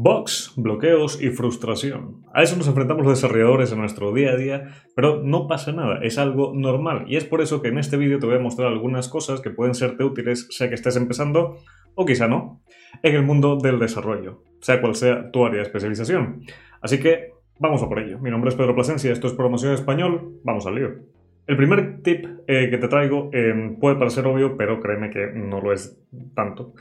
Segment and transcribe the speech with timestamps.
[0.00, 2.22] Bugs, bloqueos y frustración.
[2.32, 5.98] A eso nos enfrentamos los desarrolladores en nuestro día a día, pero no pasa nada,
[6.04, 8.68] es algo normal y es por eso que en este vídeo te voy a mostrar
[8.68, 11.56] algunas cosas que pueden serte útiles, sea que estés empezando
[11.96, 12.62] o quizá no,
[13.02, 16.42] en el mundo del desarrollo, sea cual sea tu área de especialización.
[16.80, 18.20] Así que vamos a por ello.
[18.20, 21.17] Mi nombre es Pedro Plasencia, esto es Promoción Español, vamos al lío.
[21.48, 25.62] El primer tip eh, que te traigo eh, puede parecer obvio, pero créeme que no
[25.62, 25.98] lo es
[26.34, 26.74] tanto.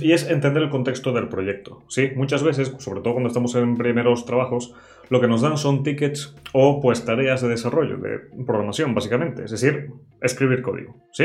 [0.00, 1.82] y es entender el contexto del proyecto.
[1.88, 2.12] ¿sí?
[2.14, 4.72] Muchas veces, sobre todo cuando estamos en primeros trabajos,
[5.10, 9.44] lo que nos dan son tickets o pues tareas de desarrollo, de programación, básicamente.
[9.44, 9.90] Es decir,
[10.22, 10.94] escribir código.
[11.10, 11.24] ¿sí?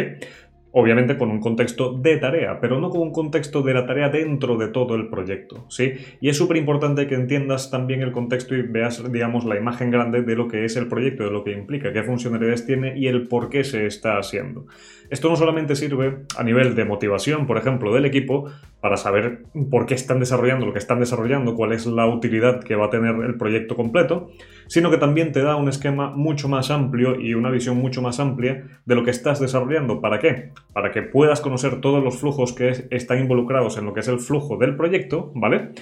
[0.71, 4.57] Obviamente con un contexto de tarea, pero no con un contexto de la tarea dentro
[4.57, 5.93] de todo el proyecto, ¿sí?
[6.19, 10.21] Y es súper importante que entiendas también el contexto y veas, digamos, la imagen grande
[10.21, 13.27] de lo que es el proyecto, de lo que implica, qué funcionalidades tiene y el
[13.27, 14.65] por qué se está haciendo.
[15.09, 18.49] Esto no solamente sirve a nivel de motivación, por ejemplo, del equipo,
[18.81, 22.75] para saber por qué están desarrollando lo que están desarrollando, cuál es la utilidad que
[22.75, 24.31] va a tener el proyecto completo,
[24.67, 28.19] sino que también te da un esquema mucho más amplio y una visión mucho más
[28.19, 30.01] amplia de lo que estás desarrollando.
[30.01, 30.51] ¿Para qué?
[30.73, 34.19] Para que puedas conocer todos los flujos que están involucrados en lo que es el
[34.19, 35.73] flujo del proyecto, ¿vale?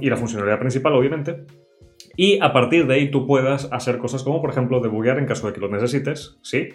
[0.00, 1.44] y la funcionalidad principal, obviamente.
[2.16, 5.46] Y a partir de ahí tú puedas hacer cosas como, por ejemplo, debuguear en caso
[5.46, 6.70] de que lo necesites, ¿sí?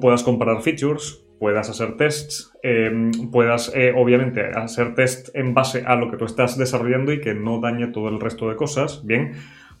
[0.00, 5.96] puedas comparar features, puedas hacer tests, em, puedas eh, obviamente hacer test en base a
[5.96, 9.32] lo que tú estás desarrollando y que no dañe todo el resto de cosas, bien,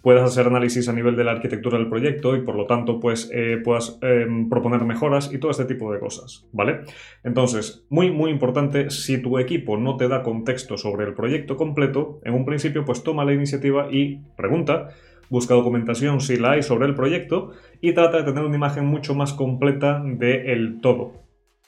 [0.02, 3.30] puedas hacer análisis a nivel de la arquitectura del proyecto y por lo tanto pues
[3.32, 6.80] eh, puedas em, proponer mejoras y todo este tipo de cosas, ¿vale?
[7.24, 12.20] Entonces, muy muy importante, si tu equipo no te da contexto sobre el proyecto completo,
[12.24, 14.90] en un principio pues toma la iniciativa y pregunta
[15.30, 19.14] busca documentación si la hay sobre el proyecto y trata de tener una imagen mucho
[19.14, 21.23] más completa del todo.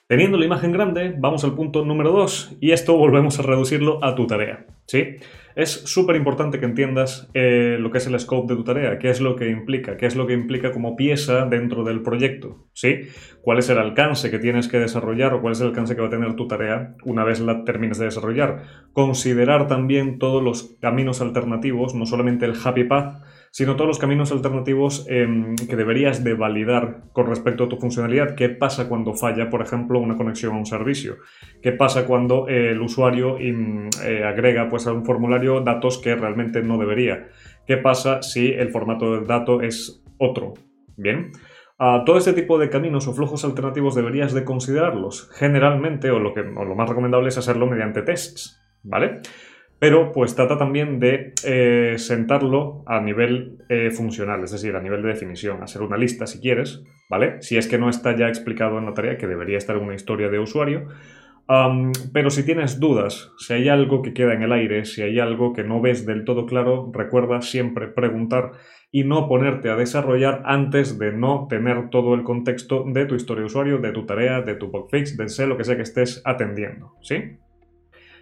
[0.09, 4.15] Teniendo la imagen grande, vamos al punto número 2 y esto volvemos a reducirlo a
[4.15, 4.65] tu tarea.
[4.87, 5.17] ¿sí?
[5.57, 9.11] Es súper importante que entiendas eh, lo que es el scope de tu tarea, qué
[9.11, 13.09] es lo que implica, qué es lo que implica como pieza dentro del proyecto, ¿sí?
[13.43, 16.07] cuál es el alcance que tienes que desarrollar o cuál es el alcance que va
[16.07, 18.63] a tener tu tarea una vez la termines de desarrollar.
[18.93, 24.33] Considerar también todos los caminos alternativos, no solamente el happy path, sino todos los caminos
[24.33, 28.35] alternativos em, que deberías de validar con respecto a tu funcionalidad.
[28.35, 31.17] ¿Qué pasa cuando falla, por ejemplo, una conexión a un servicio?
[31.63, 36.79] ¿Qué pasa cuando el usuario eh, agrega pues, a un formulario datos que realmente no
[36.79, 37.29] debería?
[37.67, 40.55] ¿Qué pasa si el formato del dato es otro?
[40.97, 41.33] Bien.
[41.79, 45.29] Uh, todo este tipo de caminos o flujos alternativos deberías de considerarlos.
[45.35, 49.21] Generalmente, o lo, que, o lo más recomendable es hacerlo mediante tests, ¿vale?
[49.79, 55.03] Pero pues trata también de eh, sentarlo a nivel eh, funcional, es decir, a nivel
[55.03, 57.43] de definición, hacer una lista si quieres, ¿vale?
[57.43, 59.95] Si es que no está ya explicado en la tarea, que debería estar en una
[59.95, 60.89] historia de usuario.
[62.13, 65.53] pero si tienes dudas, si hay algo que queda en el aire, si hay algo
[65.53, 68.53] que no ves del todo claro, recuerda siempre preguntar
[68.91, 73.43] y no ponerte a desarrollar antes de no tener todo el contexto de tu historia
[73.43, 76.23] de usuario, de tu tarea, de tu bug fix, de lo que sea que estés
[76.25, 77.39] atendiendo, ¿sí?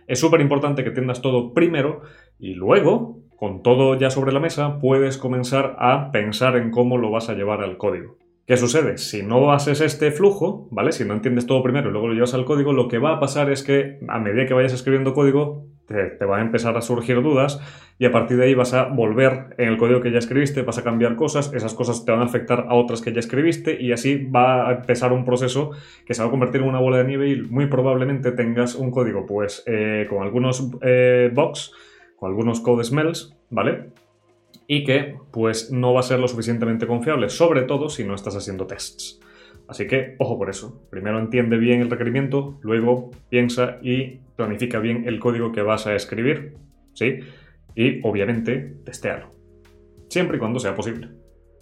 [0.07, 2.03] Es súper importante que entiendas todo primero
[2.39, 7.11] y luego, con todo ya sobre la mesa, puedes comenzar a pensar en cómo lo
[7.11, 8.17] vas a llevar al código.
[8.47, 8.99] ¿Qué sucede?
[8.99, 10.93] Si no haces este flujo, ¿vale?
[10.93, 13.21] Si no entiendes todo primero y luego lo llevas al código, lo que va a
[13.21, 17.23] pasar es que a medida que vayas escribiendo código, te, van a empezar a surgir
[17.23, 17.61] dudas
[17.99, 20.79] y a partir de ahí vas a volver en el código que ya escribiste, vas
[20.79, 23.93] a cambiar cosas, esas cosas te van a afectar a otras que ya escribiste y
[23.93, 25.71] así va a empezar un proceso
[26.07, 28.91] que se va a convertir en una bola de nieve y muy probablemente tengas un
[28.91, 31.73] código pues eh, con algunos eh, bugs,
[32.17, 33.93] con algunos code smells, ¿vale?
[34.67, 38.37] y que pues no va a ser lo suficientemente confiable, sobre todo si no estás
[38.37, 39.21] haciendo tests.
[39.69, 40.87] Así que ojo por eso.
[40.91, 45.95] Primero entiende bien el requerimiento, luego piensa y planifica bien el código que vas a
[45.95, 46.55] escribir,
[46.93, 47.21] ¿sí?
[47.75, 49.31] Y obviamente testéalo.
[50.09, 51.09] Siempre y cuando sea posible.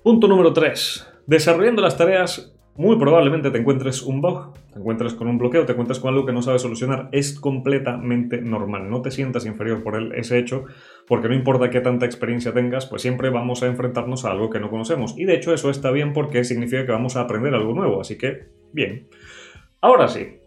[0.03, 1.09] Punto número 3.
[1.27, 5.73] Desarrollando las tareas muy probablemente te encuentres un bug, te encuentres con un bloqueo, te
[5.73, 7.09] encuentres con algo que no sabes solucionar.
[7.13, 8.89] Es completamente normal.
[8.89, 10.65] No te sientas inferior por ese hecho,
[11.07, 14.61] porque no importa qué tanta experiencia tengas, pues siempre vamos a enfrentarnos a algo que
[14.61, 15.15] no conocemos.
[15.19, 18.01] Y de hecho eso está bien porque significa que vamos a aprender algo nuevo.
[18.01, 19.09] Así que, bien.
[19.81, 20.39] Ahora sí,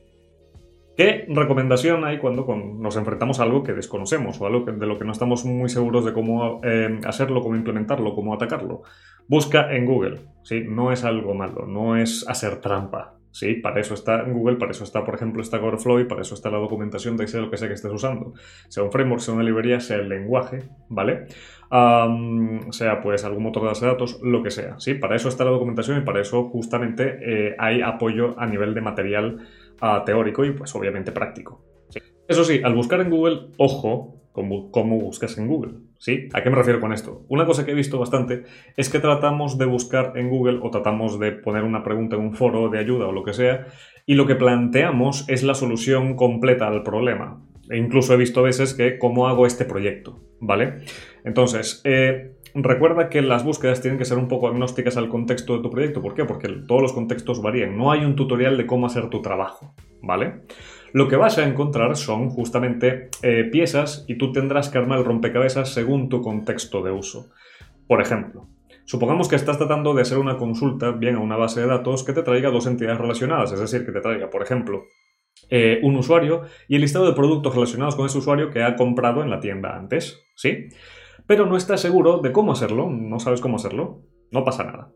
[0.98, 5.04] ¿Qué recomendación hay cuando nos enfrentamos a algo que desconocemos o algo de lo que
[5.04, 8.84] no estamos muy seguros de cómo eh, hacerlo, cómo implementarlo, cómo atacarlo?
[9.28, 10.64] Busca en Google, ¿sí?
[10.66, 13.56] No es algo malo, no es hacer trampa, ¿sí?
[13.56, 16.50] Para eso está Google, para eso está, por ejemplo, está Flow y para eso está
[16.50, 18.34] la documentación de lo que sea que estés usando.
[18.70, 21.26] Sea un framework, sea una librería, sea el lenguaje, ¿vale?
[22.70, 24.94] sea pues algún motor de base de datos, lo que sea, ¿sí?
[24.94, 28.82] Para eso está la documentación y para eso justamente eh, hay apoyo a nivel de
[28.82, 29.48] material
[30.06, 31.66] teórico y pues obviamente práctico.
[32.28, 35.74] Eso sí, al buscar en Google, ojo, cómo, buscas en Google.
[35.98, 36.28] ¿Sí?
[36.34, 37.26] ¿A qué me refiero con esto?
[37.30, 38.44] Una cosa que he visto bastante
[38.76, 42.34] es que tratamos de buscar en Google o tratamos de poner una pregunta en un
[42.36, 43.68] foro de ayuda o lo que sea
[44.06, 47.42] y lo que planteamos es la solución completa al problema.
[47.70, 50.82] E incluso he visto veces que cómo hago este proyecto, ¿vale?
[51.24, 55.64] Entonces, eh, recuerda que las búsquedas tienen que ser un poco agnósticas al contexto de
[55.64, 56.02] tu proyecto.
[56.02, 56.26] ¿Por qué?
[56.26, 57.76] Porque todos los contextos varían.
[57.76, 59.74] No hay un tutorial de cómo hacer tu trabajo,
[60.04, 60.42] ¿vale?
[60.96, 65.04] Lo que vas a encontrar son justamente eh, piezas y tú tendrás que armar el
[65.04, 67.32] rompecabezas según tu contexto de uso.
[67.86, 68.48] Por ejemplo,
[68.86, 72.14] supongamos que estás tratando de hacer una consulta bien a una base de datos que
[72.14, 74.86] te traiga dos entidades relacionadas, es decir, que te traiga, por ejemplo,
[75.50, 79.22] eh, un usuario y el listado de productos relacionados con ese usuario que ha comprado
[79.22, 80.70] en la tienda antes, ¿sí?
[81.28, 84.94] Pero no estás seguro de cómo hacerlo, no sabes cómo hacerlo, no pasa nada.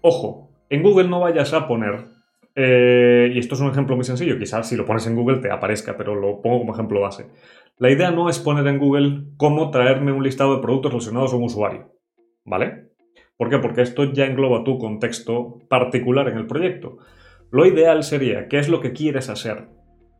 [0.00, 2.13] Ojo, en Google no vayas a poner
[2.54, 5.50] eh, y esto es un ejemplo muy sencillo, quizás si lo pones en Google te
[5.50, 7.26] aparezca, pero lo pongo como ejemplo base.
[7.78, 11.36] La idea no es poner en Google cómo traerme un listado de productos relacionados a
[11.36, 11.92] un usuario,
[12.44, 12.90] ¿vale?
[13.36, 13.58] ¿Por qué?
[13.58, 16.98] Porque esto ya engloba tu contexto particular en el proyecto.
[17.50, 19.68] Lo ideal sería, ¿qué es lo que quieres hacer?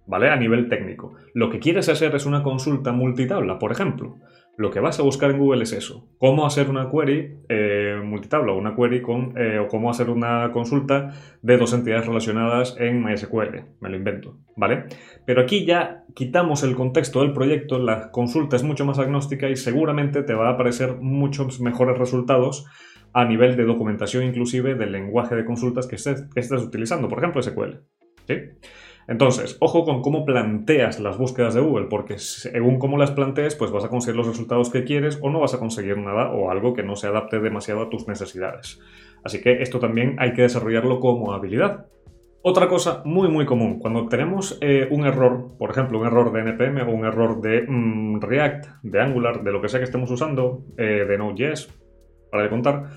[0.06, 0.28] ¿Vale?
[0.28, 1.14] A nivel técnico.
[1.32, 4.16] Lo que quieres hacer es una consulta multitabla, por ejemplo
[4.56, 6.08] lo que vas a buscar en Google es eso.
[6.18, 11.12] Cómo hacer una query eh, multitabla, una query con, eh, o cómo hacer una consulta
[11.42, 13.64] de dos entidades relacionadas en MySQL.
[13.80, 14.84] Me lo invento, ¿vale?
[15.26, 19.56] Pero aquí ya quitamos el contexto del proyecto, la consulta es mucho más agnóstica y
[19.56, 22.66] seguramente te va a aparecer muchos mejores resultados
[23.12, 27.18] a nivel de documentación inclusive del lenguaje de consultas que estés, que estés utilizando, por
[27.18, 27.80] ejemplo SQL.
[28.26, 28.34] ¿sí?
[29.06, 33.70] Entonces, ojo con cómo planteas las búsquedas de Google, porque según cómo las plantees, pues
[33.70, 36.74] vas a conseguir los resultados que quieres o no vas a conseguir nada o algo
[36.74, 38.80] que no se adapte demasiado a tus necesidades.
[39.22, 41.86] Así que esto también hay que desarrollarlo como habilidad.
[42.42, 46.40] Otra cosa muy muy común, cuando tenemos eh, un error, por ejemplo un error de
[46.40, 50.10] NPM o un error de mm, React, de Angular, de lo que sea que estemos
[50.10, 51.70] usando, eh, de Node.js,
[52.30, 52.90] para de contar,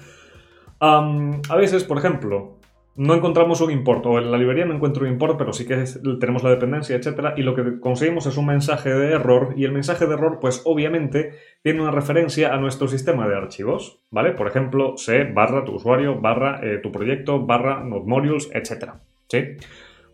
[0.79, 2.56] a veces, por ejemplo,
[2.97, 5.83] no encontramos un import, o en la librería no encuentro un import, pero sí que
[6.19, 9.71] tenemos la dependencia, etcétera, y lo que conseguimos es un mensaje de error, y el
[9.71, 14.31] mensaje de error, pues obviamente tiene una referencia a nuestro sistema de archivos, ¿vale?
[14.31, 18.95] Por ejemplo, c barra tu usuario, barra eh, tu proyecto, barra node modules, etcétera,
[19.27, 19.57] ¿sí?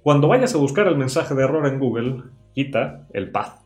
[0.02, 3.62] Cuando vayas a buscar el mensaje de error en Google, quita el path,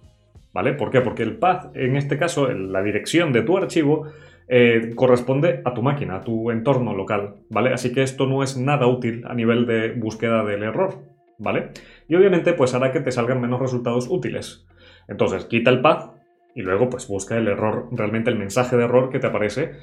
[0.53, 0.73] ¿vale?
[0.73, 1.01] ¿Por qué?
[1.01, 4.05] Porque el path, en este caso, la dirección de tu archivo,
[4.47, 7.73] eh, corresponde a tu máquina, a tu entorno local, ¿vale?
[7.73, 10.95] Así que esto no es nada útil a nivel de búsqueda del error,
[11.37, 11.71] ¿vale?
[12.07, 14.65] Y obviamente pues hará que te salgan menos resultados útiles.
[15.07, 16.15] Entonces quita el path
[16.55, 19.73] y luego pues busca el error, realmente el mensaje de error que te aparece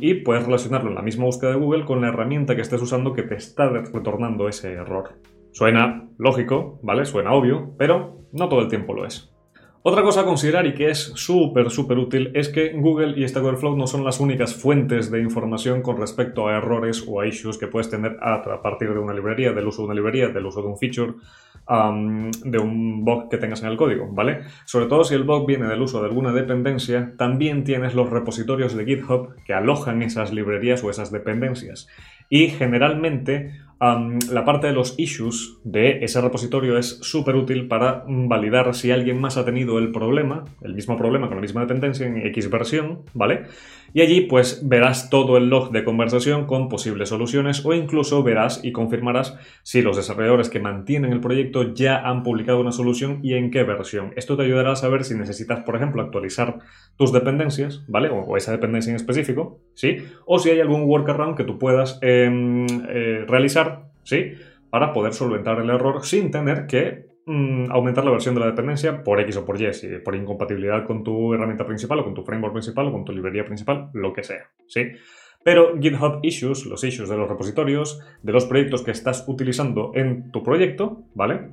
[0.00, 3.14] y puedes relacionarlo en la misma búsqueda de Google con la herramienta que estés usando
[3.14, 5.18] que te está retornando ese error.
[5.50, 7.04] Suena lógico, ¿vale?
[7.04, 9.34] Suena obvio, pero no todo el tiempo lo es.
[9.82, 13.44] Otra cosa a considerar y que es súper, súper útil es que Google y Stack
[13.44, 17.58] Overflow no son las únicas fuentes de información con respecto a errores o a issues
[17.58, 20.62] que puedes tener a partir de una librería, del uso de una librería, del uso
[20.62, 21.14] de un feature,
[21.68, 24.40] de un bug que tengas en el código, ¿vale?
[24.64, 28.74] Sobre todo si el bug viene del uso de alguna dependencia, también tienes los repositorios
[28.74, 31.86] de GitHub que alojan esas librerías o esas dependencias.
[32.28, 38.74] Y generalmente la parte de los issues de ese repositorio es súper útil para validar
[38.74, 42.26] si alguien más ha tenido el problema, el mismo problema con la misma dependencia en
[42.26, 43.44] X versión, ¿vale?
[43.94, 48.60] Y allí pues verás todo el log de conversación con posibles soluciones o incluso verás
[48.62, 53.34] y confirmarás si los desarrolladores que mantienen el proyecto ya han publicado una solución y
[53.34, 54.12] en qué versión.
[54.16, 56.58] Esto te ayudará a saber si necesitas, por ejemplo, actualizar
[56.96, 58.10] tus dependencias, ¿vale?
[58.10, 59.98] O, esa dependencia en específico, ¿sí?
[60.26, 63.67] O si hay algún workaround que tú puedas em, eh, realizar,
[64.08, 64.32] ¿sí?
[64.70, 69.04] Para poder solventar el error sin tener que Mm, aumentar la versión de la dependencia
[69.04, 69.68] por X o por Y,
[70.02, 73.44] por incompatibilidad con tu herramienta principal o con tu framework principal o con tu librería
[73.44, 74.92] principal, lo que sea, ¿sí?
[75.44, 80.32] Pero GitHub Issues, los issues de los repositorios, de los proyectos que estás utilizando en
[80.32, 81.50] tu proyecto, ¿vale?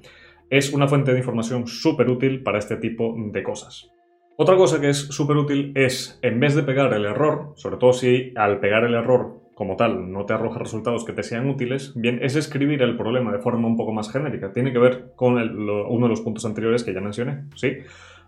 [0.50, 3.92] Es una fuente de información súper útil para este tipo de cosas.
[4.38, 7.92] Otra cosa que es súper útil es, en vez de pegar el error, sobre todo
[7.92, 11.94] si al pegar el error como tal no te arroja resultados que te sean útiles,
[11.96, 14.52] bien, es escribir el problema de forma un poco más genérica.
[14.52, 17.78] Tiene que ver con uno de los puntos anteriores que ya mencioné, ¿sí?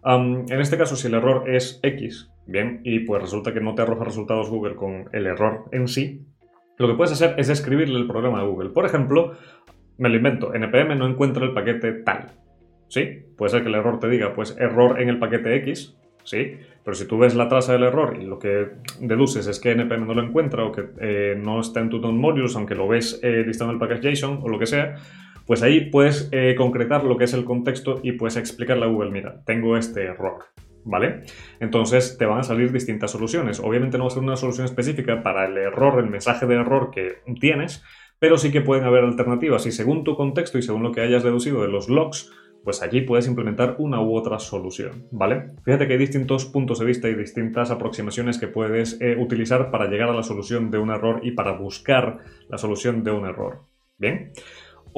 [0.05, 3.81] en este caso, si el error es X, bien, y pues resulta que no te
[3.81, 6.25] arroja resultados Google con el error en sí,
[6.77, 8.69] lo que puedes hacer es escribirle el programa a Google.
[8.69, 9.33] Por ejemplo,
[9.97, 12.31] me lo invento, npm no encuentra el paquete tal,
[12.87, 13.25] ¿sí?
[13.35, 16.57] Puede ser que el error te diga, pues error en el paquete X, ¿sí?
[16.87, 18.69] Pero si tú ves la traza del error y lo que
[19.01, 22.13] deduces es que npm no lo encuentra o que eh, no está en tu node
[22.13, 24.95] modules, aunque lo ves eh, el package JSON o lo que sea,
[25.45, 29.11] pues ahí puedes eh, concretar lo que es el contexto y puedes explicarle a Google,
[29.11, 30.45] mira, tengo este error,
[30.85, 31.23] ¿vale?
[31.59, 33.59] Entonces te van a salir distintas soluciones.
[33.59, 36.91] Obviamente no va a ser una solución específica para el error, el mensaje de error
[36.91, 37.83] que tienes,
[38.17, 41.23] pero sí que pueden haber alternativas y según tu contexto y según lo que hayas
[41.23, 42.31] deducido de los logs,
[42.63, 45.51] pues allí puedes implementar una u otra solución, ¿vale?
[45.63, 49.87] Fíjate que hay distintos puntos de vista y distintas aproximaciones que puedes eh, utilizar para
[49.87, 53.61] llegar a la solución de un error y para buscar la solución de un error.
[53.97, 54.31] ¿Bien?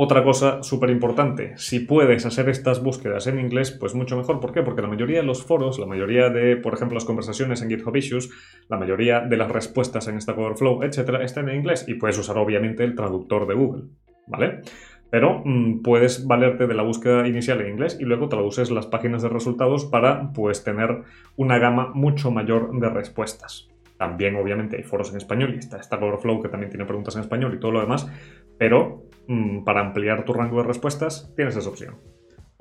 [0.01, 4.39] Otra cosa súper importante, si puedes hacer estas búsquedas en inglés, pues mucho mejor.
[4.39, 4.61] ¿Por qué?
[4.61, 7.95] Porque la mayoría de los foros, la mayoría de, por ejemplo, las conversaciones en GitHub
[7.95, 8.29] Issues,
[8.69, 12.37] la mayoría de las respuestas en Stack Overflow, etcétera, están en inglés y puedes usar
[12.37, 13.83] obviamente el traductor de Google,
[14.27, 14.61] ¿vale?
[15.09, 19.21] Pero mm, puedes valerte de la búsqueda inicial en inglés y luego traduces las páginas
[19.21, 21.03] de resultados para pues tener
[21.35, 23.69] una gama mucho mayor de respuestas.
[23.97, 27.21] También obviamente hay foros en español y está Stack Overflow que también tiene preguntas en
[27.21, 28.09] español y todo lo demás,
[28.57, 31.95] pero mm, para ampliar tu rango de respuestas tienes esa opción.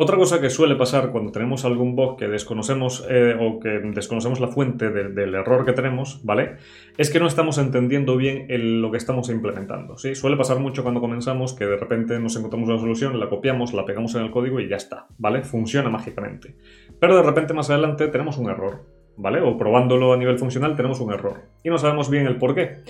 [0.01, 4.39] Otra cosa que suele pasar cuando tenemos algún bug que desconocemos eh, o que desconocemos
[4.39, 6.59] la fuente del error que tenemos, ¿vale?
[6.97, 8.47] Es que no estamos entendiendo bien
[8.81, 10.15] lo que estamos implementando, ¿sí?
[10.15, 13.85] Suele pasar mucho cuando comenzamos que de repente nos encontramos una solución, la copiamos, la
[13.85, 15.43] pegamos en el código y ya está, ¿vale?
[15.43, 16.55] Funciona mágicamente.
[17.01, 18.87] Pero de repente más adelante tenemos un error,
[19.17, 19.41] ¿vale?
[19.41, 22.85] O probándolo a nivel funcional tenemos un error y no sabemos bien el por qué.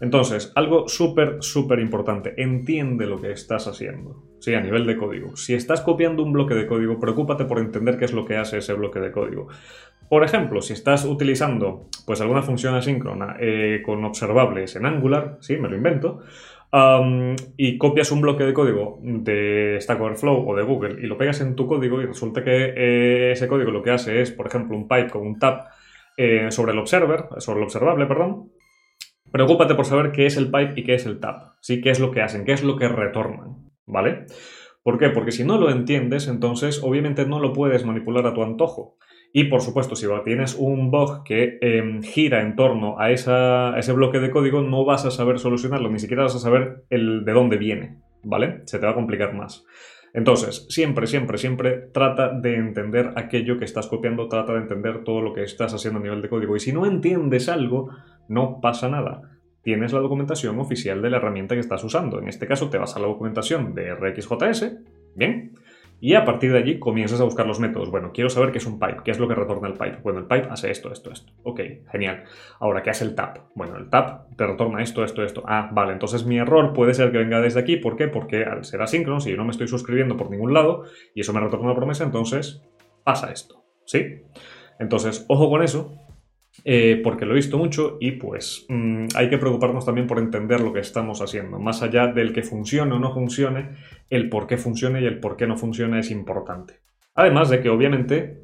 [0.00, 5.36] Entonces, algo súper, súper importante, entiende lo que estás haciendo, sí, a nivel de código.
[5.36, 8.58] Si estás copiando un bloque de código, preocúpate por entender qué es lo que hace
[8.58, 9.48] ese bloque de código.
[10.08, 15.56] Por ejemplo, si estás utilizando pues alguna función asíncrona eh, con observables en Angular, sí,
[15.56, 16.22] me lo invento,
[17.56, 21.40] y copias un bloque de código de Stack Overflow o de Google y lo pegas
[21.40, 24.76] en tu código y resulta que eh, ese código lo que hace es, por ejemplo,
[24.76, 25.68] un pipe con un tab
[26.16, 28.50] eh, sobre el observer, sobre el observable, perdón,
[29.34, 31.80] Preocúpate por saber qué es el pipe y qué es el tap, ¿sí?
[31.80, 32.44] ¿Qué es lo que hacen?
[32.44, 33.68] ¿Qué es lo que retornan?
[33.84, 34.26] ¿Vale?
[34.84, 35.10] ¿Por qué?
[35.10, 38.96] Porque si no lo entiendes, entonces obviamente no lo puedes manipular a tu antojo.
[39.32, 44.20] Y por supuesto, si tienes un bug que em, gira en torno a, ese bloque
[44.20, 47.56] de código, no vas a saber solucionarlo, ni siquiera vas a saber el de dónde
[47.56, 48.60] viene, ¿vale?
[48.66, 49.64] Se te va a complicar más.
[50.12, 55.20] Entonces, siempre, siempre, siempre trata de entender aquello que estás copiando, trata de entender todo
[55.20, 56.54] lo que estás haciendo a nivel de código.
[56.54, 57.90] Y si no entiendes algo,
[58.28, 59.38] no pasa nada.
[59.62, 62.18] Tienes la documentación oficial de la herramienta que estás usando.
[62.18, 64.76] En este caso, te vas a la documentación de RxJS,
[65.14, 65.52] ¿bien?
[66.00, 67.90] Y a partir de allí comienzas a buscar los métodos.
[67.90, 70.00] Bueno, quiero saber qué es un pipe, qué es lo que retorna el pipe.
[70.02, 71.32] Bueno, el pipe hace esto, esto, esto.
[71.44, 72.24] Ok, genial.
[72.60, 73.38] Ahora, ¿qué hace el tap?
[73.54, 75.42] Bueno, el tap te retorna esto, esto, esto.
[75.46, 77.78] Ah, vale, entonces mi error puede ser que venga desde aquí.
[77.78, 78.08] ¿Por qué?
[78.08, 81.32] Porque al ser asíncrono, si yo no me estoy suscribiendo por ningún lado y eso
[81.32, 82.62] me retorna una promesa, entonces
[83.02, 83.64] pasa esto.
[83.86, 84.22] ¿Sí?
[84.78, 85.94] Entonces, ojo con eso,
[86.62, 90.60] eh, porque lo he visto mucho y pues mm, hay que preocuparnos también por entender
[90.60, 91.58] lo que estamos haciendo.
[91.58, 93.70] Más allá del que funcione o no funcione,
[94.10, 96.80] el por qué funcione y el por qué no funciona es importante.
[97.14, 98.42] Además de que obviamente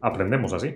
[0.00, 0.74] aprendemos así.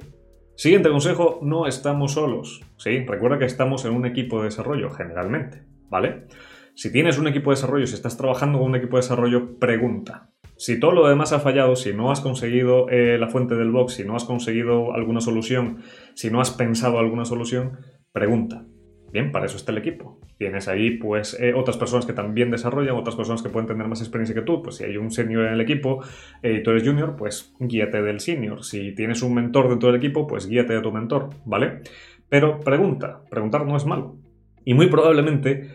[0.54, 2.62] Siguiente consejo, no estamos solos.
[2.78, 6.26] Sí, recuerda que estamos en un equipo de desarrollo, generalmente, ¿vale?
[6.74, 10.30] Si tienes un equipo de desarrollo, si estás trabajando con un equipo de desarrollo, pregunta.
[10.58, 13.94] Si todo lo demás ha fallado, si no has conseguido eh, la fuente del box,
[13.94, 15.82] si no has conseguido alguna solución,
[16.14, 17.78] si no has pensado alguna solución,
[18.12, 18.64] pregunta.
[19.12, 20.18] Bien, para eso está el equipo.
[20.38, 24.00] Tienes ahí pues eh, otras personas que también desarrollan, otras personas que pueden tener más
[24.00, 24.62] experiencia que tú.
[24.62, 26.02] Pues si hay un senior en el equipo
[26.42, 28.64] eh, y tú eres junior, pues guíate del senior.
[28.64, 31.82] Si tienes un mentor dentro del equipo, pues guíate de tu mentor, ¿vale?
[32.30, 34.16] Pero pregunta, preguntar no es malo.
[34.64, 35.70] Y muy probablemente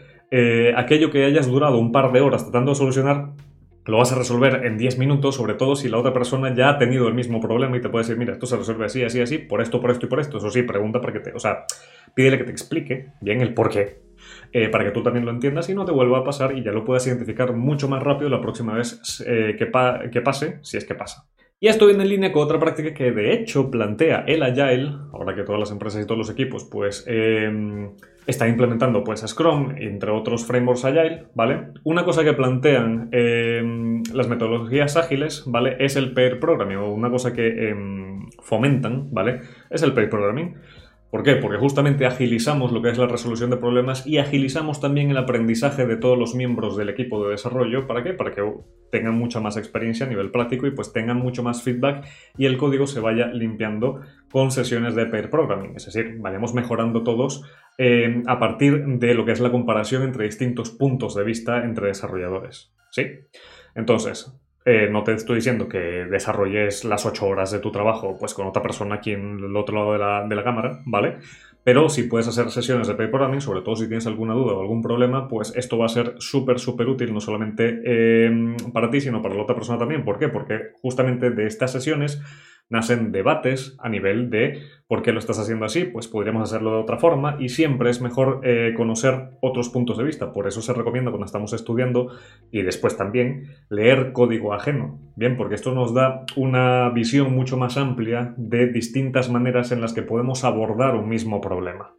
[0.76, 3.34] aquello que hayas durado un par de horas tratando de solucionar
[3.86, 6.78] lo vas a resolver en 10 minutos, sobre todo si la otra persona ya ha
[6.78, 9.40] tenido el mismo problema y te puede decir, mira, esto se resuelve así, así, así,
[9.40, 10.38] por esto, por esto y por esto.
[10.38, 11.66] Eso sí, pregunta para que te, o sea,
[12.14, 14.02] pídele que te explique bien el por qué,
[14.54, 16.72] eh, para que tú también lo entiendas y no te vuelva a pasar y ya
[16.72, 20.96] lo puedas identificar mucho más rápido la próxima vez eh, que, pase, si es que
[20.96, 21.28] pasa.
[21.60, 25.36] Y esto viene en línea con otra práctica que de hecho plantea el Agile, ahora
[25.36, 27.92] que todas las empresas y todos los equipos pues em,
[28.28, 31.68] están implementando pues Scrum, entre otros frameworks Agile, ¿vale?
[31.84, 35.76] Una cosa que plantean em, las metodologías ágiles, ¿vale?
[35.80, 39.42] Es el pair programming, o una cosa que em, fomentan, ¿vale?
[39.70, 40.56] Es el pair programming.
[41.12, 41.36] ¿Por qué?
[41.36, 45.86] Porque justamente agilizamos lo que es la resolución de problemas y agilizamos también el aprendizaje
[45.86, 47.86] de todos los miembros del equipo de desarrollo.
[47.86, 48.14] ¿Para qué?
[48.14, 48.42] Para que
[48.92, 52.06] tengan mucha más experiencia a nivel práctico y pues tengan mucho más feedback
[52.38, 54.00] y el código se vaya limpiando
[54.32, 55.76] con sesiones de pair programming.
[55.76, 57.44] Es decir, vayamos mejorando todos
[57.78, 61.88] eh, a partir de lo que es la comparación entre distintos puntos de vista entre
[61.88, 62.74] desarrolladores.
[62.92, 63.06] ¿Sí?
[63.76, 68.34] Entonces, eh, no te estoy diciendo que desarrolles las ocho horas de tu trabajo pues
[68.34, 71.18] con otra persona aquí en el otro lado de la, de la cámara, ¿vale?
[71.64, 74.82] Pero si puedes hacer sesiones de programming, sobre todo si tienes alguna duda o algún
[74.82, 77.82] problema, pues esto va a ser súper, súper útil, no solamente
[78.26, 80.04] em, para ti, sino para la otra persona también.
[80.04, 80.28] ¿Por qué?
[80.28, 82.22] Porque justamente de estas sesiones
[82.72, 86.82] nacen debates a nivel de por qué lo estás haciendo así, pues podríamos hacerlo de
[86.82, 90.34] otra forma y siempre es mejor eh, conocer otros puntos de vista.
[90.34, 92.12] Por eso se recomienda cuando estamos estudiando
[92.52, 95.00] y después también leer código ajeno.
[95.16, 99.94] Bien, porque esto nos da una visión mucho más amplia de distintas maneras en las
[99.94, 101.94] que podemos abordar un mismo problema.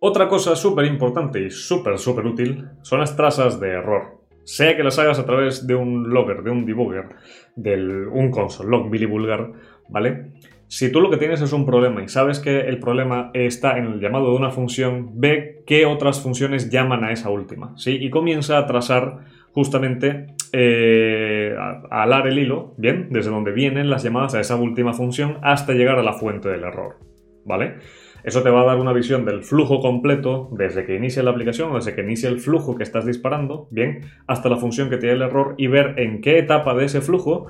[0.00, 4.26] Otra cosa súper importante y súper, súper útil son las trazas de error.
[4.44, 7.16] Sea que las hagas a través de un logger, de un debugger,
[7.56, 9.50] de un console log Vulgar
[9.88, 10.32] ¿vale?
[10.68, 13.86] Si tú lo que tienes es un problema y sabes que el problema está en
[13.86, 17.96] el llamado de una función, ve qué otras funciones llaman a esa última, ¿sí?
[18.00, 19.20] Y comienza a trazar
[19.52, 23.08] justamente, eh, a, alar el hilo, ¿bien?
[23.10, 26.64] Desde donde vienen las llamadas a esa última función hasta llegar a la fuente del
[26.64, 26.96] error,
[27.44, 27.76] ¿vale?
[28.24, 31.72] Eso te va a dar una visión del flujo completo desde que inicia la aplicación,
[31.74, 35.22] desde que inicia el flujo que estás disparando, bien, hasta la función que tiene el
[35.22, 37.46] error y ver en qué etapa de ese flujo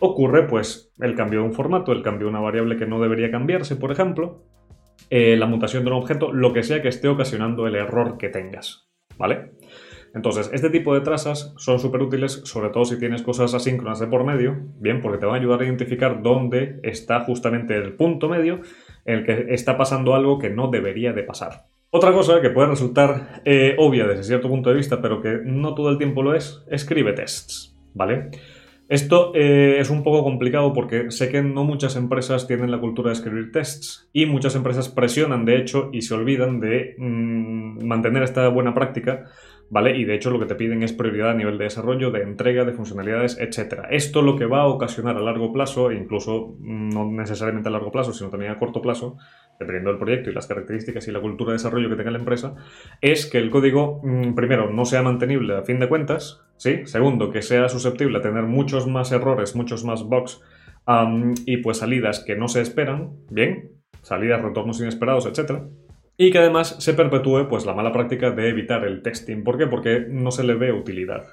[0.00, 3.30] ocurre pues el cambio de un formato, el cambio de una variable que no debería
[3.30, 4.44] cambiarse, por ejemplo,
[5.08, 8.28] eh, la mutación de un objeto, lo que sea que esté ocasionando el error que
[8.28, 9.52] tengas, ¿vale?
[10.14, 14.08] Entonces, este tipo de trazas son súper útiles, sobre todo si tienes cosas asíncronas de
[14.08, 18.28] por medio, bien, porque te van a ayudar a identificar dónde está justamente el punto
[18.28, 18.60] medio
[19.04, 21.66] en el que está pasando algo que no debería de pasar.
[21.90, 25.74] Otra cosa que puede resultar eh, obvia desde cierto punto de vista, pero que no
[25.74, 28.30] todo el tiempo lo es, escribe tests, ¿vale?
[28.90, 33.10] Esto eh, es un poco complicado porque sé que no muchas empresas tienen la cultura
[33.10, 38.24] de escribir tests y muchas empresas presionan de hecho y se olvidan de mm, mantener
[38.24, 39.26] esta buena práctica,
[39.68, 39.96] ¿vale?
[39.96, 42.64] Y de hecho lo que te piden es prioridad a nivel de desarrollo, de entrega,
[42.64, 43.82] de funcionalidades, etc.
[43.90, 47.72] Esto lo que va a ocasionar a largo plazo, e incluso mm, no necesariamente a
[47.72, 49.18] largo plazo, sino también a corto plazo,
[49.60, 52.54] dependiendo del proyecto y las características y la cultura de desarrollo que tenga la empresa,
[53.00, 56.86] es que el código, mm, primero, no sea mantenible a fin de cuentas, ¿sí?
[56.86, 60.40] Segundo, que sea susceptible a tener muchos más errores, muchos más bugs
[61.46, 63.70] y pues salidas que no se esperan, bien,
[64.02, 65.62] salidas, retornos inesperados, etc.
[66.16, 69.44] Y que además se perpetúe pues la mala práctica de evitar el testing.
[69.44, 69.68] ¿Por qué?
[69.68, 71.28] Porque no se le ve utilidad.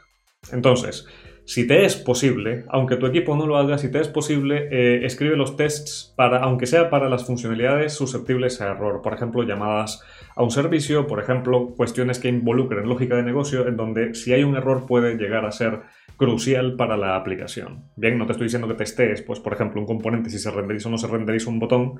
[0.51, 1.07] Entonces,
[1.47, 5.05] si te es posible, aunque tu equipo no lo haga, si te es posible, eh,
[5.05, 9.01] escribe los tests para, aunque sea para las funcionalidades susceptibles a error.
[9.01, 10.03] Por ejemplo, llamadas
[10.35, 14.43] a un servicio, por ejemplo, cuestiones que involucren lógica de negocio, en donde si hay
[14.43, 15.83] un error puede llegar a ser
[16.17, 17.85] crucial para la aplicación.
[17.95, 20.89] Bien, no te estoy diciendo que testes, pues por ejemplo, un componente si se renderiza
[20.89, 21.93] o no se renderiza un botón,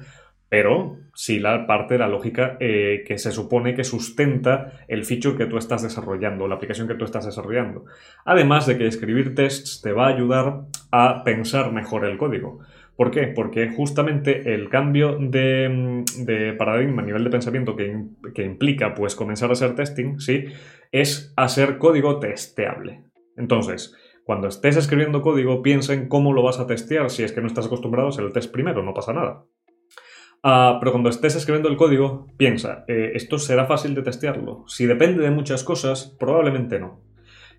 [0.50, 5.38] pero sí la parte de la lógica eh, que se supone que sustenta el feature
[5.38, 7.86] que tú estás desarrollando, la aplicación que tú estás desarrollando.
[8.24, 12.60] Además de que escribir tests te va a ayudar a pensar mejor el código.
[12.96, 13.28] ¿Por qué?
[13.28, 19.52] Porque justamente el cambio de, paradigma a nivel de pensamiento que, que, implica pues comenzar
[19.52, 20.46] a hacer testing, ¿sí?
[20.92, 23.04] Es hacer código testeable.
[23.36, 27.12] Entonces, cuando estés escribiendo código, piensa en cómo lo vas a testear.
[27.12, 29.46] Si es que no estás acostumbrado a hacer el test primero, no pasa nada.
[30.50, 34.64] Ah, pero cuando estés escribiendo el código, piensa, eh, ¿esto será fácil de testearlo?
[34.66, 37.02] Si depende de muchas cosas, probablemente no.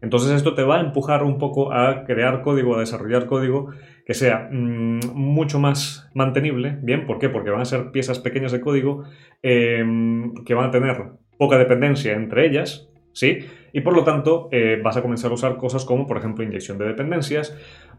[0.01, 3.73] Entonces esto te va a empujar un poco a crear código, a desarrollar código
[4.07, 6.79] que sea mm, mucho más mantenible.
[6.81, 7.29] Bien, ¿por qué?
[7.29, 9.05] Porque van a ser piezas pequeñas de código
[9.43, 13.41] em, que van a tener poca dependencia entre ellas, ¿sí?
[13.75, 16.79] Y por lo tanto eh, vas a comenzar a usar cosas como, por ejemplo, inyección
[16.79, 17.55] de dependencias.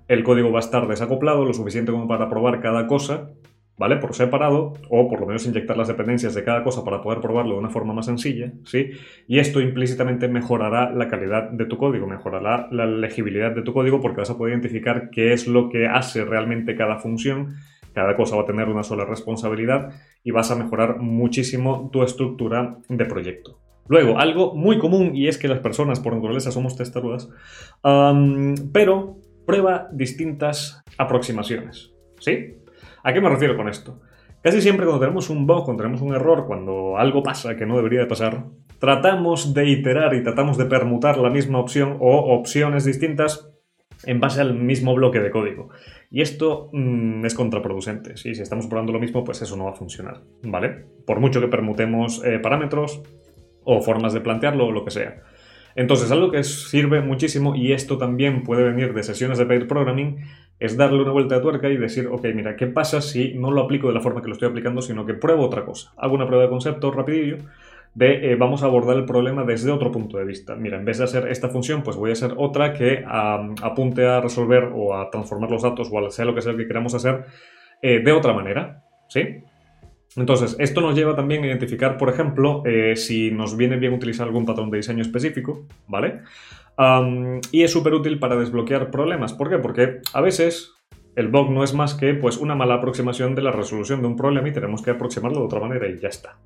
[0.07, 3.29] El código va a estar desacoplado lo suficiente como para probar cada cosa,
[3.79, 3.95] ¿vale?
[3.95, 7.53] Por separado, o por lo menos inyectar las dependencias de cada cosa para poder probarlo
[7.53, 8.91] de una forma más sencilla, ¿sí?
[9.25, 14.01] Y esto implícitamente mejorará la calidad de tu código, mejorará la legibilidad de tu código
[14.01, 17.55] porque vas a poder identificar qué es lo que hace realmente cada función.
[17.93, 22.77] Cada cosa va a tener una sola responsabilidad y vas a mejorar muchísimo tu estructura
[22.89, 23.59] de proyecto.
[23.87, 27.29] Luego, algo muy común y es que las personas por naturaleza somos testarudas,
[28.73, 31.93] pero prueba distintas aproximaciones.
[32.19, 32.57] ¿Sí?
[33.03, 34.01] ¿A qué me refiero con esto?
[34.41, 37.75] Casi siempre cuando tenemos un bug, cuando tenemos un error, cuando algo pasa que no
[37.75, 38.45] debería de pasar,
[38.79, 43.49] tratamos de iterar y tratamos de permutar la misma opción o opciones distintas
[44.05, 45.69] en base al mismo bloque de código.
[46.09, 48.15] Y esto mm, es contraproducente.
[48.15, 50.85] Si estamos probando lo mismo, pues eso no va a funcionar, ¿vale?
[51.05, 53.03] Por mucho que permutemos eh, parámetros,
[53.63, 55.21] o formas de plantearlo o lo que sea.
[55.75, 60.17] Entonces, algo que sirve muchísimo, y esto también puede venir de sesiones de pair programming,
[60.59, 63.61] es darle una vuelta de tuerca y decir, ok, mira, ¿qué pasa si no lo
[63.61, 65.93] aplico de la forma que lo estoy aplicando, sino que pruebo otra cosa?
[65.97, 67.37] Hago una prueba de concepto rapidillo
[67.95, 70.55] de eh, vamos a abordar el problema desde otro punto de vista.
[70.55, 74.21] Mira, en vez de hacer esta función, pues voy a hacer otra que apunte a
[74.21, 77.25] resolver o a transformar los datos o a sea lo que sea que queramos hacer
[77.81, 79.43] eh, de otra manera, ¿sí?
[80.15, 84.27] Entonces, esto nos lleva también a identificar, por ejemplo, eh, si nos viene bien utilizar
[84.27, 86.21] algún patrón de diseño específico, ¿vale?
[87.51, 89.33] Y es súper útil para desbloquear problemas.
[89.33, 89.57] ¿Por qué?
[89.57, 90.73] Porque a veces
[91.15, 94.15] El bug no es más que pues, una mala aproximación de la resolución de un
[94.15, 96.39] problema y tenemos que aproximarlo de otra manera y ya está.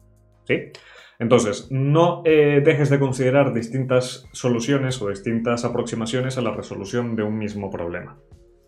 [0.45, 0.71] ¿Sí?
[1.19, 7.23] Entonces, no eh, dejes de considerar distintas soluciones o distintas aproximaciones a la resolución de
[7.23, 8.17] un mismo problema.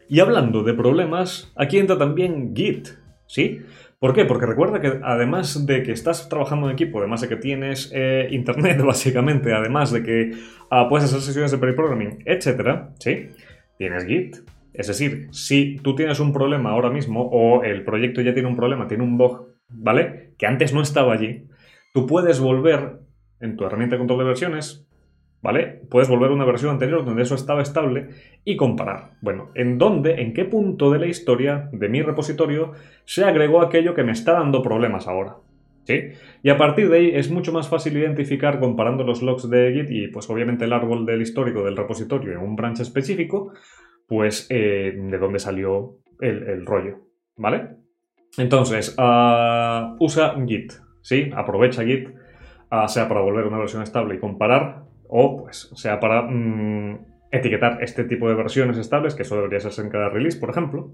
[0.07, 2.89] Y hablando de problemas, aquí entra también Git,
[3.25, 3.61] ¿sí?
[4.05, 4.23] ¿Por qué?
[4.25, 8.27] Porque recuerda que además de que estás trabajando en equipo, además de que tienes eh,
[8.29, 10.31] internet básicamente, además de que
[10.69, 13.29] ah, puedes hacer sesiones de pre-programming, etc., ¿sí?
[13.79, 14.35] Tienes Git.
[14.73, 18.55] Es decir, si tú tienes un problema ahora mismo o el proyecto ya tiene un
[18.55, 20.35] problema, tiene un bug, ¿vale?
[20.37, 21.47] Que antes no estaba allí,
[21.91, 22.99] tú puedes volver
[23.39, 24.84] en tu herramienta de control de versiones,
[25.45, 25.79] ¿vale?
[25.91, 28.09] Puedes volver a una versión anterior donde eso estaba estable
[28.43, 29.11] y comparar.
[29.21, 32.71] Bueno, ¿en dónde, en qué punto de la historia de mi repositorio
[33.05, 35.35] se agregó aquello que me está dando problemas ahora?
[35.83, 36.01] ¿Sí?
[36.41, 39.91] Y a partir de ahí es mucho más fácil identificar comparando los logs de Git
[39.91, 43.53] y pues obviamente el árbol del histórico del repositorio en un branch específico,
[44.07, 47.01] pues eh, de dónde salió el, rollo,
[47.37, 47.67] ¿vale?
[48.39, 51.29] Entonces, uh, usa Git, ¿sí?
[51.35, 55.99] Aprovecha Git, uh, sea para volver a una versión estable y comparar, o pues sea
[55.99, 56.99] para mm,
[57.31, 60.93] etiquetar este tipo de versiones estables, que eso debería ser en cada release, por ejemplo,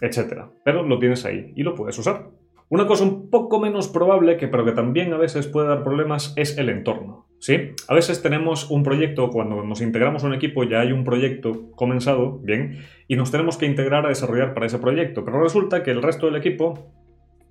[0.00, 0.44] etc.
[0.64, 2.30] Pero lo tienes ahí y lo puedes usar.
[2.68, 6.32] Una cosa un poco menos probable, que pero que también a veces puede dar problemas,
[6.36, 7.26] es el entorno.
[7.38, 7.70] ¿sí?
[7.86, 11.70] A veces tenemos un proyecto, cuando nos integramos a un equipo ya hay un proyecto
[11.72, 15.92] comenzado, bien, y nos tenemos que integrar a desarrollar para ese proyecto, pero resulta que
[15.92, 16.90] el resto del equipo,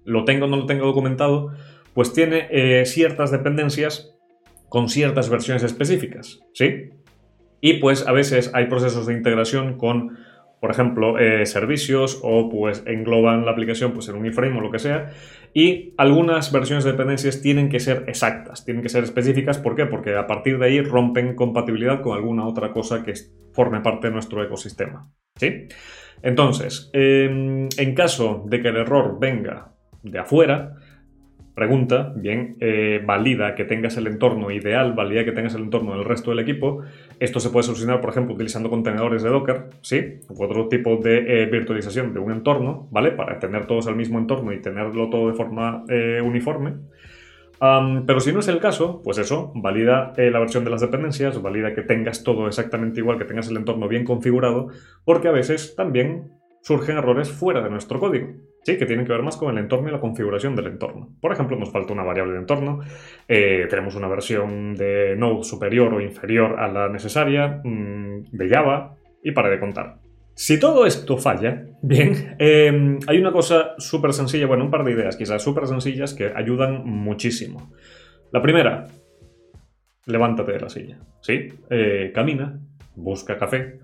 [0.03, 1.53] lo tengo o no lo tengo documentado,
[1.93, 4.14] pues tiene eh, ciertas dependencias
[4.75, 6.89] con ciertas versiones específicas, ¿sí?
[7.61, 10.17] Y pues a veces hay procesos de integración con
[10.59, 14.71] por ejemplo, eh, servicios o pues engloban la aplicación pues, en un iframe o lo
[14.71, 15.11] que sea.
[15.53, 19.59] Y algunas versiones de dependencias tienen que ser exactas, tienen que ser específicas.
[19.59, 19.85] ¿Por qué?
[19.85, 23.13] Porque a partir de ahí rompen compatibilidad con alguna otra cosa que
[23.53, 25.09] forme parte de nuestro ecosistema.
[25.38, 25.67] ¿Sí?
[26.21, 29.71] Entonces, em, en caso de que el error venga
[30.03, 30.73] de afuera,
[31.55, 36.03] pregunta, bien, eh, valida que tengas el entorno ideal, valida que tengas el entorno del
[36.03, 36.83] resto del equipo.
[37.19, 40.19] Esto se puede solucionar, por ejemplo, utilizando contenedores de Docker, ¿sí?
[40.29, 43.11] U otro tipo de eh, virtualización de un entorno, ¿vale?
[43.11, 46.73] Para tener todos al mismo entorno y tenerlo todo de forma eh, uniforme.
[48.05, 51.73] pero si no es el caso, pues eso, valida la versión de las dependencias, valida
[51.73, 54.67] que tengas todo exactamente igual, que tengas el entorno bien configurado,
[55.05, 58.27] porque a veces también surgen errores fuera de nuestro código.
[58.65, 61.15] Sí, que tienen que ver más con el entorno y la configuración del entorno.
[61.21, 62.80] Por ejemplo, nos falta una variable de entorno,
[63.28, 68.95] eh, tenemos una versión de Node superior o inferior a la necesaria, mm, de Java,
[69.21, 69.97] y para de contar.
[70.34, 74.93] Si todo esto falla, bien, em, hay una cosa súper sencilla, bueno, un par de
[74.93, 77.71] ideas quizás súper sencillas que ayudan muchísimo.
[78.32, 78.88] La primera,
[80.08, 81.49] levántate de la silla, ¿sí?
[81.69, 82.60] Eh, camina,
[82.95, 83.80] busca café,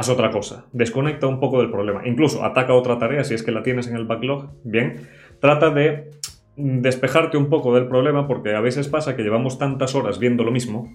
[0.00, 3.52] haz otra cosa, desconecta un poco del problema, incluso ataca otra tarea si es que
[3.52, 5.08] la tienes en el backlog, bien,
[5.40, 6.10] trata de
[6.56, 10.52] despejarte un poco del problema porque a veces pasa que llevamos tantas horas viendo lo
[10.52, 10.90] mismo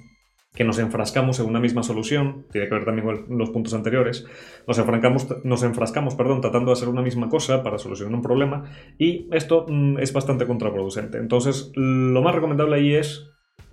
[0.56, 4.26] que nos enfrascamos en una misma solución, tiene que ver también con los puntos anteriores,
[4.66, 8.64] nos enfrascamos, nos enfrascamos perdón, tratando de hacer una misma cosa para solucionar un problema
[8.98, 11.18] y esto mm, es bastante contraproducente.
[11.20, 13.30] Entonces, lo más recomendable ahí es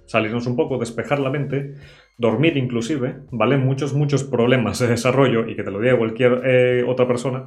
[0.07, 1.75] salirnos un poco, despejar la mente,
[2.19, 3.57] dormir inclusive, ¿vale?
[3.57, 7.47] Muchos, muchos problemas de desarrollo, y que te lo diga cualquier eh, otra persona,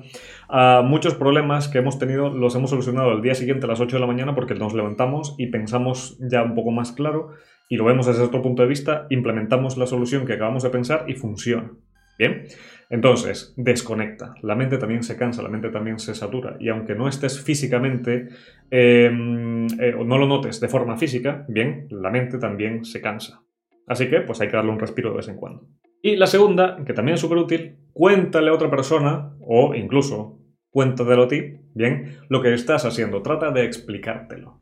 [0.50, 3.96] uh, muchos problemas que hemos tenido los hemos solucionado el día siguiente a las 8
[3.96, 7.30] de la mañana porque nos levantamos y pensamos ya un poco más claro
[7.70, 11.06] y lo vemos desde otro punto de vista, implementamos la solución que acabamos de pensar
[11.08, 11.72] y funciona.
[12.18, 12.44] Bien,
[12.90, 14.36] entonces, desconecta.
[14.42, 16.56] La mente también se cansa, la mente también se satura.
[16.60, 18.30] Y aunque no estés físicamente,
[18.70, 23.42] em, eh, o no lo notes de forma física, bien, la mente también se cansa.
[23.88, 25.68] Así que, pues hay que darle un respiro de vez en cuando.
[26.02, 31.24] Y la segunda, que también es súper útil, cuéntale a otra persona, o incluso cuéntatelo
[31.24, 33.22] a ti, bien, lo que estás haciendo.
[33.22, 34.62] Trata de explicártelo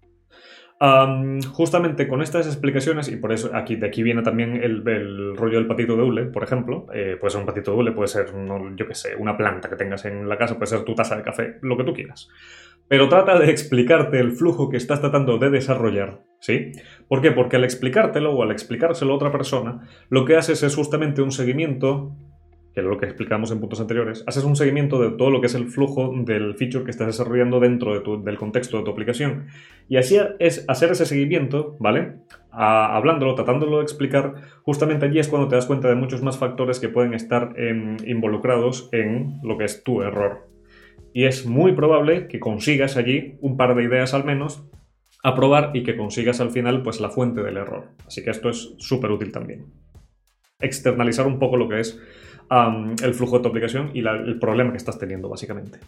[1.53, 4.83] justamente con estas explicaciones, y por eso aquí, de aquí viene también el,
[5.37, 8.07] rollo del patito de hule, por ejemplo, eh, puede ser un patito de hule, puede
[8.07, 8.27] ser,
[8.75, 11.23] yo qué sé, una planta que tengas en la casa, puede ser tu taza de
[11.23, 12.29] café, lo que tú quieras.
[12.93, 16.73] Pero trata de explicarte el flujo que estás tratando de desarrollar, ¿sí?
[17.07, 17.31] ¿Por qué?
[17.31, 21.31] Porque al explicártelo o al explicárselo a otra persona, lo que haces es justamente un
[21.31, 22.15] seguimiento
[22.71, 25.47] que es lo que explicamos en puntos anteriores, haces un seguimiento de todo lo que
[25.47, 29.47] es el flujo del feature que estás desarrollando dentro del contexto de tu aplicación.
[29.89, 32.17] Y así es hacer ese seguimiento, ¿vale?
[32.51, 36.79] hablándolo, tratándolo de explicar, justamente allí es cuando te das cuenta de muchos más factores
[36.79, 40.52] que pueden estar em, involucrados en lo que es tu error.
[41.13, 44.63] Y es muy probable que consigas allí un par de ideas al menos
[45.23, 47.89] a probar y que consigas al final pues la fuente del error.
[48.05, 49.67] Así que esto es súper útil también.
[50.59, 51.99] Externalizar un poco lo que es
[53.03, 55.79] el flujo de tu aplicación y el problema que estás teniendo, básicamente.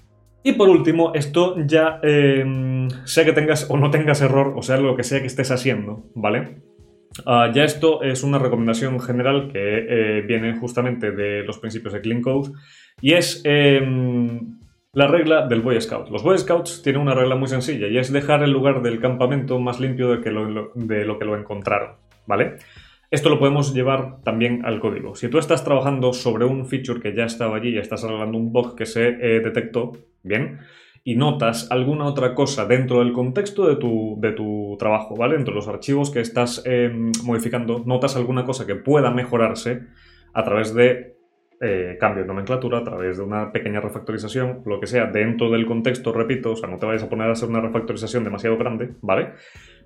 [0.44, 4.78] Y por último, esto ya em, sea que tengas o no tengas error, o sea,
[4.78, 6.62] lo que sea que estés haciendo, ¿vale?
[7.26, 12.02] Ah, ya esto es una recomendación general que eh, viene justamente de los principios de
[12.02, 12.52] Clean Code
[13.02, 14.60] y es em,
[14.96, 16.10] la regla del Boy Scout.
[16.10, 19.60] Los Boy Scouts tienen una regla muy sencilla y es dejar el lugar del campamento
[19.60, 20.32] más limpio de,
[21.06, 22.56] lo que lo encontraron, ¿vale?
[23.12, 25.14] Esto lo podemos llevar también al código.
[25.16, 28.54] Si tú estás trabajando sobre un feature que ya estaba allí y estás arreglando un
[28.54, 29.92] bug que se eh, detectó,
[30.24, 30.60] bien,
[31.04, 35.36] y notas alguna otra cosa dentro del contexto de tu, de tu trabajo, ¿vale?
[35.36, 39.84] Entre los archivos que estás em, modificando, notas alguna cosa que pueda mejorarse
[40.34, 41.15] a través de
[41.62, 45.66] eh, cambio de nomenclatura, a través de una pequeña refactorización, lo que sea, dentro del
[45.66, 48.92] contexto, repito, o sea, no te vayas a poner a hacer una refactorización demasiado grande,
[49.02, 49.34] ¿vale?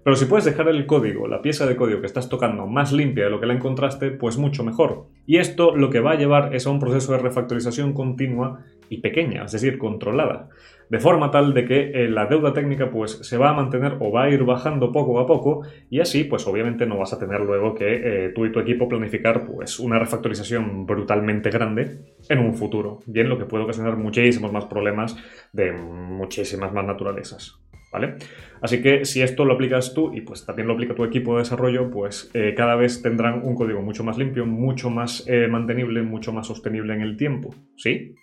[0.03, 3.25] Pero si puedes dejar el código, la pieza de código que estás tocando más limpia
[3.25, 5.07] de lo que la encontraste, pues mucho mejor.
[5.25, 9.01] Y esto lo que va a llevar es a un proceso de refactorización continua y
[9.01, 10.49] pequeña, es decir, controlada.
[10.89, 14.11] De forma tal de que eh, la deuda técnica pues se va a mantener o
[14.11, 17.41] va a ir bajando poco a poco y así pues obviamente no vas a tener
[17.41, 17.85] luego que
[18.25, 23.01] eh, tú y tu equipo planificar pues una refactorización brutalmente grande en un futuro.
[23.05, 25.15] Bien, lo que puede ocasionar muchísimos más problemas
[25.53, 27.59] de muchísimas más naturalezas.
[27.91, 28.15] ¿Vale?
[28.61, 31.39] Así que si esto lo aplicas tú y pues también lo aplica tu equipo de
[31.39, 36.01] desarrollo, pues eh, cada vez tendrán un código mucho más limpio, mucho más eh, mantenible,
[36.01, 38.15] mucho más sostenible en el tiempo, ¿sí?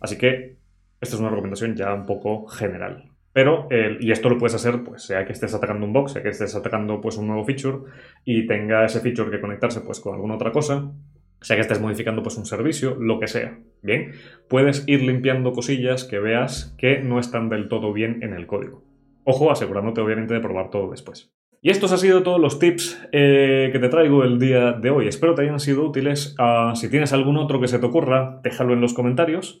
[0.00, 0.56] Así que
[1.00, 3.10] esta es una recomendación ya un poco general.
[3.32, 3.68] Pero,
[4.00, 6.56] y esto lo puedes hacer, pues, sea que estés atacando un box, sea que estés
[6.56, 7.78] atacando pues, un nuevo feature
[8.24, 10.92] y tenga ese feature que conectarse pues, con alguna otra cosa,
[11.40, 13.56] sea que estés modificando pues, un servicio, lo que sea.
[13.82, 14.12] Bien,
[14.48, 18.89] puedes ir limpiando cosillas que veas que no están del todo bien en el código.
[19.24, 21.32] Ojo, asegurándote obviamente de probar todo después.
[21.62, 25.08] Y estos han sido todos los tips eh, que te traigo el día de hoy.
[25.08, 26.34] Espero te hayan sido útiles.
[26.38, 29.60] Ah, si tienes algún otro que se te ocurra, déjalo en los comentarios.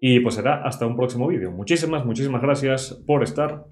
[0.00, 1.50] Y pues será hasta un próximo vídeo.
[1.50, 3.64] Muchísimas, muchísimas gracias por estar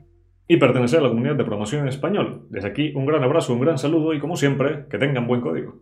[0.46, 2.46] y pertenecer a la comunidad de programación en español.
[2.50, 5.80] Desde aquí un gran abrazo, un gran saludo y como siempre, que tengan buen código.